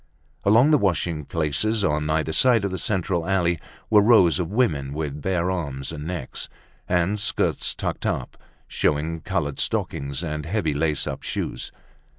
[0.43, 3.59] Along the washing places, on either side of the central alley,
[3.91, 6.49] were rows of women, with bare arms and necks,
[6.89, 8.35] and skirts tucked up,
[8.67, 11.71] showing colored stockings and heavy lace up shoes.